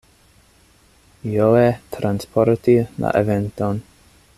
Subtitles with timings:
[1.33, 1.67] Joe
[1.97, 3.87] transporti la eventon.